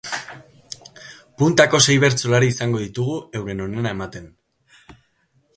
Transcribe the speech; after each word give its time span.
Puntako 1.41 1.81
sei 1.87 1.97
bertsolari 2.05 2.51
izango 2.55 2.83
ditugu 2.87 3.21
euren 3.41 3.65
onena 3.69 3.95
ematen. 3.97 4.29